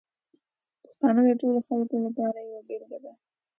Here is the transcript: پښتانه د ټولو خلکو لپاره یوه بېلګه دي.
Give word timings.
پښتانه 0.83 1.21
د 1.27 1.29
ټولو 1.41 1.59
خلکو 1.67 1.95
لپاره 2.05 2.39
یوه 2.49 2.61
بېلګه 2.67 2.97
دي. 3.03 3.13